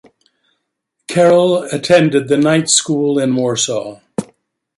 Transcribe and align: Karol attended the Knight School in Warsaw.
Karol 1.07 1.61
attended 1.71 2.27
the 2.27 2.35
Knight 2.35 2.69
School 2.71 3.19
in 3.19 3.35
Warsaw. 3.35 3.99